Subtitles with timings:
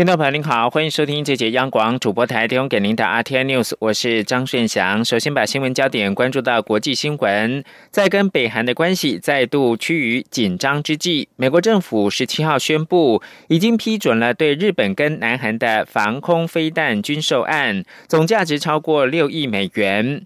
[0.00, 5.04] 听众朋友您好，欢迎收听这节央广主播台提供给您的 RTI News，我是张顺祥。
[5.04, 20.22] 首先把新闻焦点关注到国际新闻，在跟北韩的关系再度趋于紧张之际，美国政府十七号宣布，已经批准了对日本跟南韩的防空飞弹军售案，总价值超过六亿美元。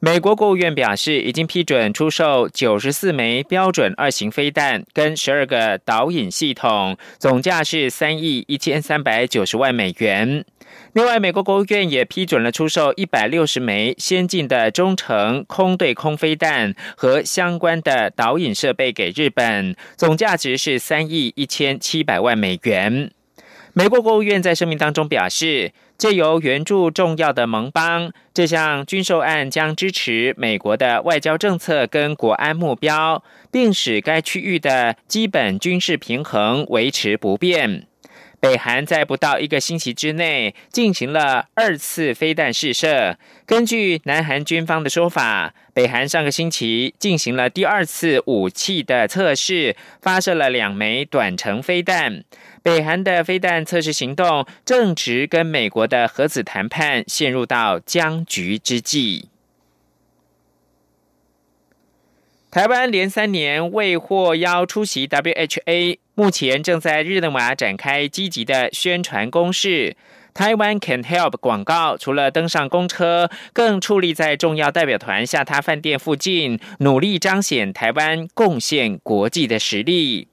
[0.00, 10.44] 美国国务院表示，已经批准出售九十四枚标准二型飞弹跟十二个导引系统，总价是三亿一千三百九十万美元。
[10.92, 23.10] 另外，美国国务院也批准了出售一百六十枚先进的中程空对空飞弹和相关的导引设备给日本，总价值是三亿一千七百万美元。
[23.78, 25.70] 美国国务院在声明当中表示。
[25.96, 37.88] 借由援助重要的盟邦，这项军售案将支持美国的外交政策跟国安目标，并使该区域的基本军事平衡维持不变。
[38.38, 43.18] 北韩在不到一个星期之内进行了二次飞弹试射。
[43.48, 52.24] 根据南韩军方的说法，北韩上个星期进行了第二次武器的测试，发射了两枚短程飞弹。
[52.62, 59.30] 北韩的飞弹测试行动正值跟美国的核子谈判陷入到僵局之际。
[62.50, 69.96] 台湾连三年未获邀出席 WHA，目前正在日内瓦展开积极的宣传攻势。
[70.38, 80.28] 台湾 Can Help 广告除了登上公车，更矗立在重要代表团下榻饭店附近，努力彰显台湾贡献国际的实力。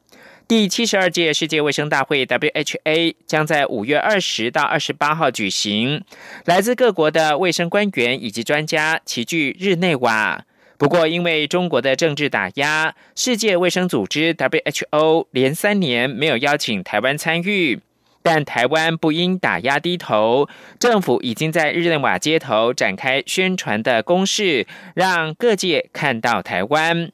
[0.48, 6.04] 第七十二届世界卫生大会 （WHA） 将在五月二十到二十八号举行，
[6.46, 10.46] 来自各国的卫生官员以及专家齐聚日内瓦。
[10.78, 17.80] 不过，因为中国的政治打压，世界卫生组织 （WHO） 连三年没有邀请台湾参与。
[18.26, 20.50] 但台湾不应打压低头，
[20.80, 24.66] 政府已经在日内瓦街头展开宣传的攻势，
[24.96, 27.12] 让各界看到台湾。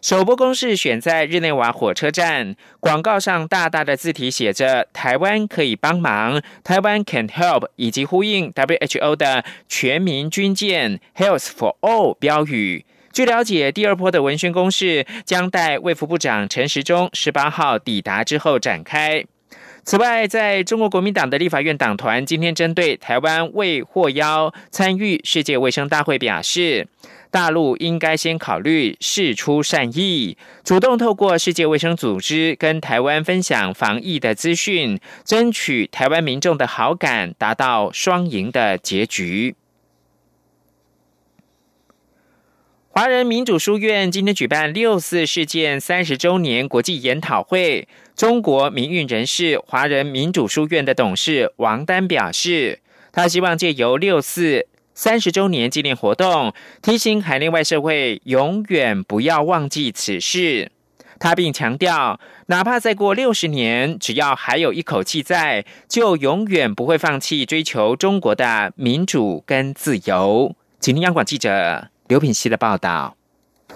[0.00, 12.86] 首播公示选在日内瓦火车站，广告上大大的字体写着“台湾可以帮忙”，台湾 can help，以及呼应 WHO 的全民军舰 Health for All 标语。
[13.12, 19.26] 据了解，第二波的文宣公示将待卫福部长陈时中十八号抵达之后展开。
[19.84, 26.88] 此外，在中国国民党的立法院党团今天针对台湾未获邀参与世界卫生大会表示。
[27.30, 39.56] 大陆应该先考虑释出善意，主动透过世界卫生组织跟台湾分享防疫的资讯，争取台湾民众的好感，达到双赢的结局。
[42.88, 52.80] 华人民主书院今天举办六四事件三十周年国际研讨会，中国民运人士华人民主书院的董事王丹表示，
[53.10, 54.66] 他希望借由六四。
[54.96, 60.70] 三十周年纪念活动，提醒海内外社会永远不要忘记此事。
[61.18, 70.54] 他并强调，哪怕再过六十年，只要还有一口气在，就永远不会放弃追求中国的民主跟自由。
[70.78, 73.16] 请听央广记者刘品希的报道。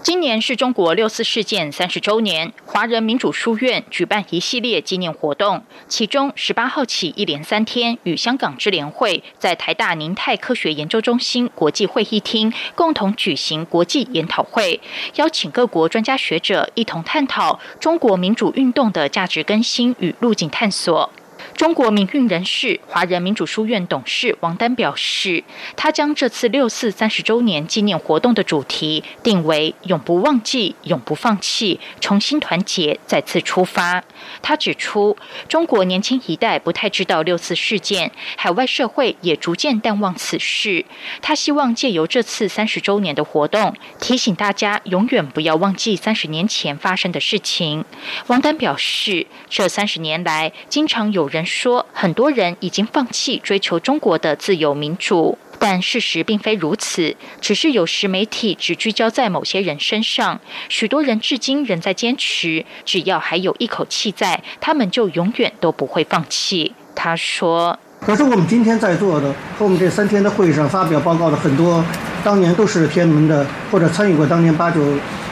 [0.01, 14.79] 今年是中国六四事件三十周年，华人民主书院举办一系列纪念活动，其中十八号起一连三天与香港支联会在台大宁泰科学研究中心国际会议厅共同举行国际研讨会，
[15.15, 21.11] 邀请各国专家学者一同探讨中国民主运动的价值更新与路径探索。
[21.59, 25.43] 中国民运人士、华人民主书院董事王丹表示，
[25.75, 34.01] 他将这次六四三十周年纪念活动的主题定为“永不忘记，永不放弃，重新团结，再次出发”。
[34.41, 35.17] 他指出，
[35.49, 40.85] 中国年轻一代不太知道六四事件，海外社会也逐渐淡忘此事。
[41.21, 47.83] 他希望借由这次三十周年的活动，提醒大家永远不要忘记三十年前发生的事情。
[48.27, 51.45] 王丹表示，这三十年来，经常有人。
[51.49, 57.15] 说很多人已经放弃追求中国的自由民主，但事实并非如此。
[57.41, 66.73] 只是有时媒体只聚焦在某些人身上，许多人至今仍在坚持，只要还有一口气在，他们就永远都不会放弃。
[66.95, 71.83] 他说：“可是我们今天在座的和我们这三天的会上发表报告的很多，
[72.23, 74.81] 当年都是天安门的或者参与过当年八九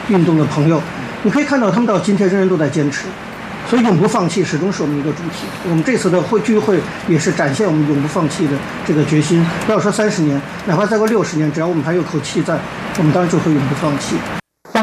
[0.10, 0.81] 运动的朋友，
[1.24, 3.06] 你可以看到他们到今天仍然都在坚持。”
[3.69, 5.46] 所以永不放弃始终是我们一个主题。
[5.69, 8.54] 我们这次的会聚会也是展现我们永不放弃的
[8.86, 9.46] 这个决心。
[9.66, 12.58] 不要说三十年，哪怕再过六十年，只要我们还有口气在，
[12.98, 14.16] 我们当然就会永不放弃。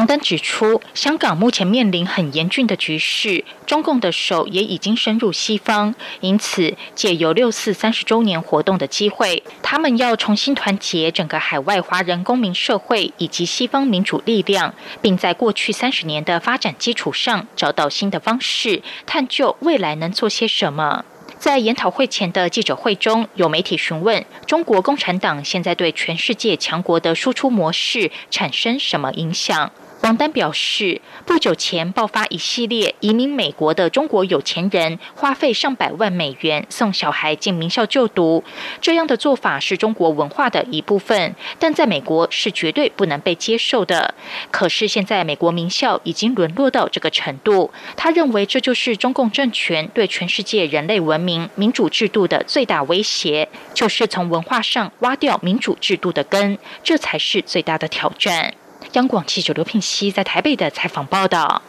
[0.05, 21.05] 丹指出，香港目前面临很严峻的局势，中共的手也已经深入西方，因此借由六四三十周年活动的机会，他们要重新团结整个海外华人公民社会以及西方民主力量，并在过去三十年的发展基础上找到新的方式，探究未来能做些什么。
[21.37, 29.71] 在研讨会前的记者会中，有媒体询问中国共产党现在对全世界强国的输出模式产生什么影响。
[30.05, 38.43] 王丹表示，不久前爆发一系列移民美国的中国有钱人花费上百万美元送小孩进名校就读，
[38.79, 44.13] 这样的做法是中国文化的一部分，但在美国是绝对不能被接受的。
[44.51, 58.53] 可是现在美国名校已经沦落到这个程度，他认为这就是中共政权对全世界人类文明、民主制度的最大威胁，就是从文化上挖掉民主制度的根，这才是最大的挑战。
[58.95, 61.61] 央广记者刘聘熙在台北的采访报道：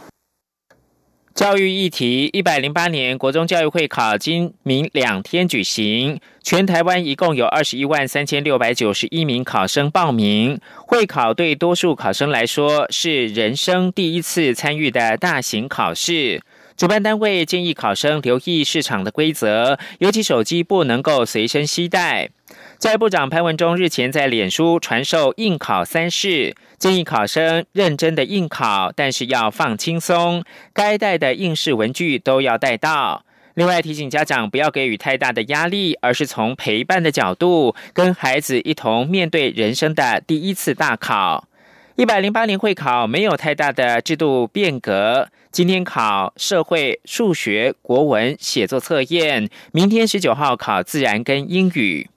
[1.34, 10.60] 教育议题，一百零八年国中教育会考今明两天举行，全台湾一共有二十一万三千六百九十一名考生报名。
[10.86, 16.40] 会考对多数考生来说是人生第一次参与的大型考试。
[16.76, 22.30] 主办单位建议考生留意市场的规则，尤其手机不能够随身携带。
[22.78, 30.44] 教育部长潘文忠日前在脸书传授应考三式，建议考生认真的应考，但是要放轻松，
[30.74, 33.24] 该带的应试文具都要带到。
[33.54, 41.48] 另外提醒家长不要给予太大的压力，而是从陪伴的角度，跟孩子一同面对人生的第一次大考。
[41.94, 52.10] 一百零八年会考没有太大的制度变革，今天考社会、数学、国文、写作测验，明天十九号考自然跟英语。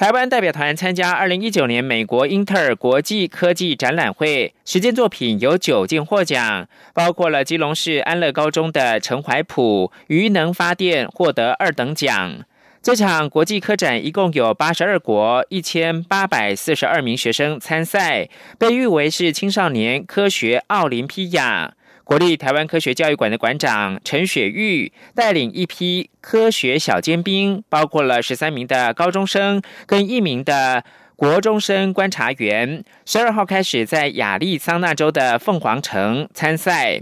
[0.00, 12.46] 台湾代表团参加二零一九年美国英特尔国际科技展览会，实践作品有九件获奖，包括了基隆市安乐高中的陈怀普余能发电获得二等奖。
[12.80, 21.74] 这场国际科展一共有八十二国一千八百四十二名学生参赛，被誉为是青少年科学奥林匹亚。
[22.10, 30.82] 国立台湾科学教育馆的馆长陈雪玉带领一批科学小尖兵，包括了十三名的高中生跟一名的
[31.14, 37.00] 国中生观察员，十二号开始在亚利桑那州的凤凰城参赛。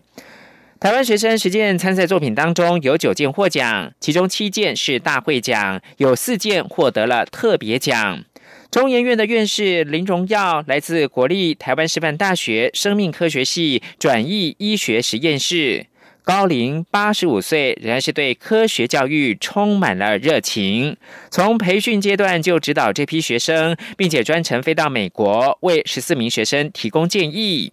[0.79, 8.23] 台湾学生实践参赛作品当中有九件获奖，其中七件是大会奖，有四件获得了特别奖。
[8.71, 15.87] 中研院的院士林荣耀来自国立台湾师范大学生命科学系转译医学实验室，
[16.23, 20.95] 高龄八十五岁，仍然是对科学教育充满了热情。
[21.31, 27.73] 从培训阶段就指导这批学生，并且专程飞到美国为十四名学生提供建议。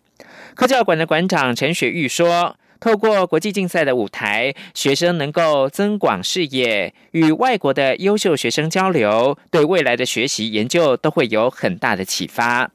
[0.55, 2.55] 科教馆的馆长陈雪玉说。
[2.79, 12.71] 透过国际竞赛的舞台，学生能够增广视野，与外国的优秀学生交流，对未来的学习研究都会有很大的启发。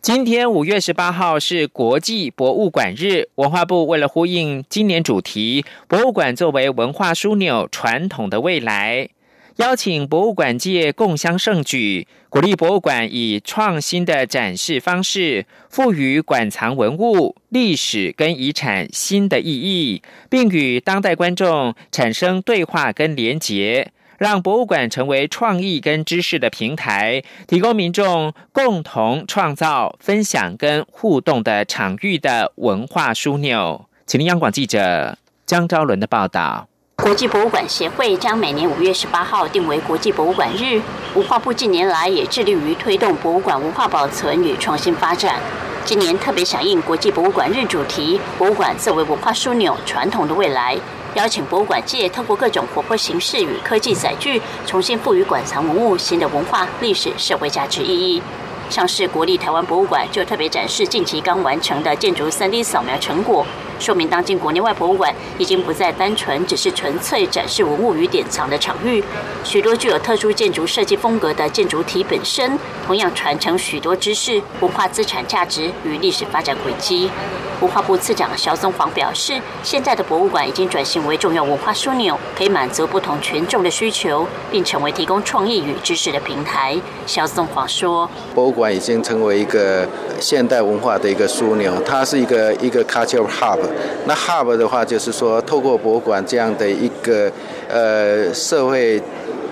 [0.00, 9.08] 今天五月十八号是国际博物馆日，文化部为了呼应今年主题，博物馆作为文化枢纽，传统的未来。
[9.56, 33.86] 邀请博物馆界共襄盛举，鼓励博物馆以创新的展示方式，赋予馆藏文物、历史跟遗产新的意义，并与当代观众产生对话跟连结，让博物馆成为创意跟知识的平台，提供民众共同创造、分享跟互动的场域的文化枢纽。
[34.04, 36.68] 请听央广记者江昭伦的报道。
[37.02, 40.80] 国际博物馆协会将每年五月十八号定为国际博物馆日。
[41.14, 45.36] 文化部近年来也致力于推动博物馆文化保存与创新发展。
[45.84, 50.76] 今年特别响应国际博物馆日主题，博物馆作为文化枢纽，传统的未来，
[51.14, 58.20] 邀请博物馆界透过各种活泼形式与科技载具，重新赋予馆藏文物新的文化、历史、社会价值意义。
[58.68, 63.46] 像是国立台湾博物馆就特别展示近期刚完成的建筑 3D 扫描成果，
[63.78, 69.02] 说明当今国内外博物馆已经不再单纯只是纯粹展示文物与典藏的场域。
[69.44, 77.10] 许多具有特殊建筑设计风格的建筑体本身，同样传承许多知识、文化资产价值与历史发展轨迹。
[77.60, 86.76] 文化部次长肖松煌表示，现在的博物馆已经转型为重要文化枢纽，可以满足不同群众的需求，并成为提供创意与知识的平台。
[87.06, 89.88] 肖松煌说：“博物馆已经成为一个
[90.20, 93.58] 现代文化的一个枢纽，它是一个一个 cultural hub。
[94.04, 97.32] 那 hub 的话，就是说透过博物馆这样的一个
[97.68, 99.02] 呃社会。”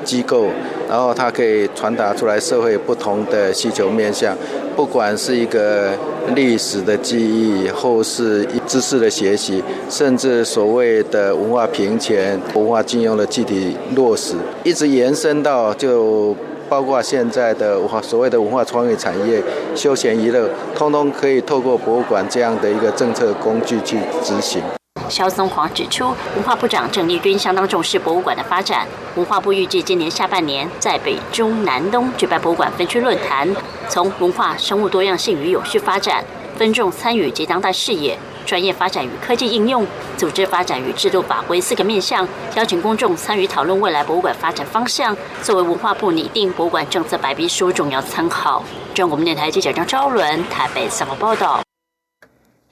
[0.04, 0.48] 机构，
[0.86, 4.36] 然后它可以传达出来社会不同的需求面向，
[4.76, 5.92] 不管是一个
[6.34, 16.34] 历史的记忆，或是知识的学习，甚至所谓的文化平权、文化金融的具体落实，一直延伸到就
[16.68, 19.40] 包括现在的文化所谓的文化创意产业、
[19.76, 24.60] 休闲娱乐，通通可以透过博物馆这样的一个政策工具去执行。
[25.14, 28.86] 肖松煌指出，文化部长郑丽君相当重视博物馆的发展。
[29.14, 33.48] 文化部预计今年下半年在北中南东举办博物馆分区论坛，
[33.88, 36.24] 从文化、生物多样性与有序发展、
[36.56, 39.86] 分众参与及当代视野、专业发展与科技应用、
[40.16, 48.64] 组织发展与制度法规四个面向，邀请公众参与讨论未来博物馆发展方向，作为文化部拟定博物馆政策白皮书重要参考。
[48.94, 51.63] 中国电台记者张昭伦台北采访报道。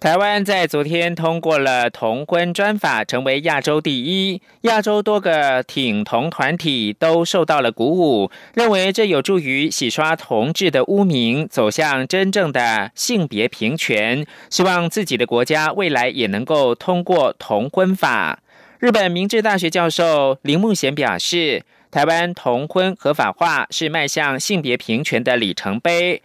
[0.03, 4.43] 台湾在昨天通过了同婚专法，成为亚洲第一。
[4.63, 14.27] 亚洲多个挺同团体都受到了鼓舞，认为这有助于洗刷同志的污名，走向真正的性别平权。
[14.51, 18.41] 希望自己的国家未来也能够通过同婚法。
[18.81, 26.21] 日本明治大学教授铃木贤表示，台湾同婚合法化是迈向性别平权的里程碑。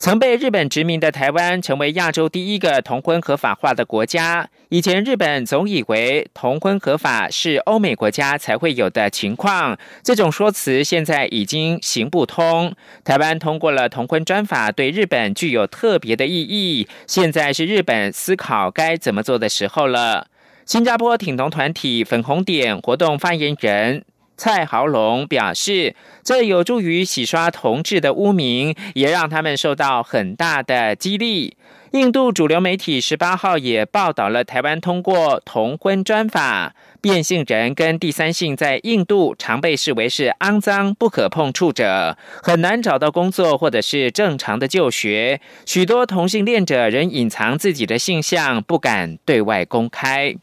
[0.00, 4.48] 曾被日本殖民的台湾，成为亚洲第一个同婚合法化的国家。
[4.70, 12.74] 以前日本总以为同婚合法是欧美国家才会有的情况，这种说辞现在已经行不通。
[13.04, 16.88] 台湾通过了同婚专法，对日本具有特别的意义。
[17.06, 20.28] 现在是日本思考该怎么做的时候了。
[20.64, 24.06] 新加坡挺同团体粉红点活动发言人。
[24.40, 25.94] 蔡豪龙表示，
[26.24, 31.58] 这有助于洗刷同志的污名，也让他们受到很大的激励。
[31.90, 45.42] 印度主流媒体十八号也报道了台湾通过同婚专法，变性人跟第三性在印度常被视为是肮脏不可碰触者，很难找到工作或者是正常的就学。
[45.66, 50.34] 许多同性恋者仍隐藏自己的性向，不敢对外公开。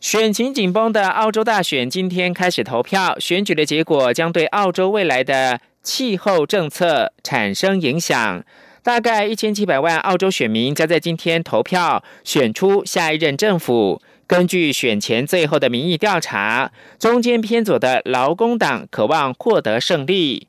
[0.00, 8.42] 选情紧绷的澳洲大选今天开始投票，选举的结果将对澳洲未来的气候政策产生影响。
[8.82, 14.00] 大概一千七百万澳洲选民将在今天投票选出下一任政府。
[14.26, 20.46] 根据选前最后的民意调查，中间偏左的劳工党渴望获得胜利。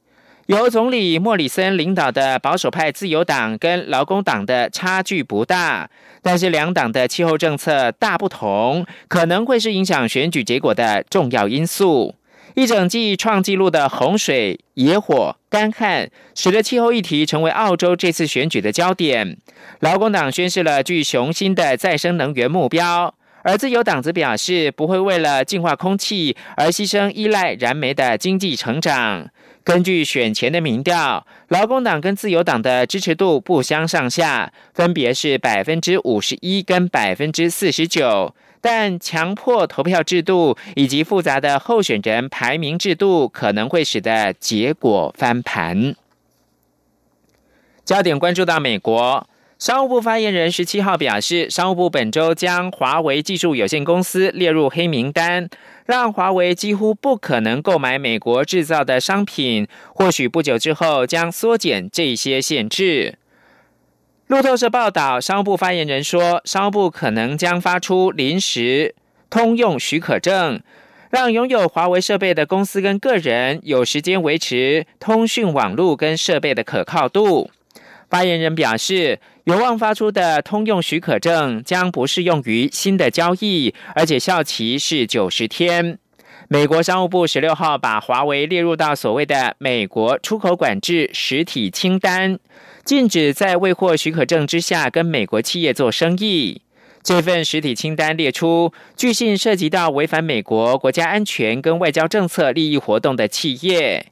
[0.48, 5.90] 由总理莫里森领导的保守派自由党跟劳工党的差距不大，
[6.22, 12.16] 但是两党的气候政策大不同，可能会是影响选举结果的重要因素。
[12.56, 19.38] 一整季创纪录的洪水、野火、干旱，使得气候议题成为澳洲这次选举的焦点。
[19.80, 29.30] 劳工党宣示了具雄心的再生能源目标，而自由党则表示不会为了净化空气而牺牲依赖燃煤的经济成长。
[29.64, 38.34] 根据选前的民调，劳工党跟自由党的支持度不相上下，分别是百分之五十一跟百分之四十九。
[38.60, 45.96] 但强迫投票制度以及复杂的候选人排名制度，可能会使得结果翻盘。
[47.86, 49.28] 焦点关注到美国。
[49.62, 55.48] 商务部发言人十七号表示，商务部本周将华为技术有限公司列入黑名单，
[55.86, 59.68] 让华为几乎不可能购买美国制造的商品。
[59.94, 63.20] 或许不久之后将缩减这些限制。
[64.26, 68.96] 路透社报道，商务部发言人说，商务部可能将发出临时
[69.30, 70.60] 通用许可证，
[71.12, 77.52] 让拥有华为设备的公司跟个人有时间维持通讯网络跟设备的可靠度。
[78.12, 79.20] 发言人表示。
[79.46, 85.98] 有望发出的通用许可证将不适用于新的交易，而且效期是九十天。
[86.48, 92.38] 美国商务部十六号把华为列入到所谓的美国出口管制实体清单，
[92.86, 96.62] 禁止在未获许可证之下跟美国企业做生意。
[97.02, 104.06] 这份实体清单列出，据信涉及到违反美国国家安全跟外交政策利益活动的企业。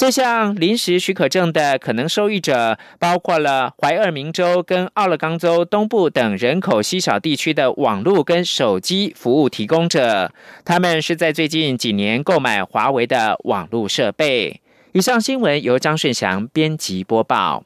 [0.00, 10.32] 这项临时许可证的可能受益者包括了怀俄明州跟奥勒冈州东部等人口稀少地区的网络跟手机服务提供者，
[10.64, 14.62] 他们是在最近几年购买华为的网络设备。
[14.92, 17.64] 以上新闻由张顺祥编辑播报。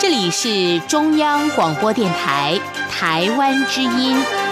[0.00, 2.58] 这里是中央广播电台
[2.90, 4.43] 台湾之音。